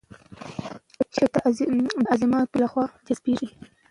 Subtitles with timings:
[1.15, 1.47] شکر
[2.03, 3.49] د عضلاتو له خوا جذبېږي.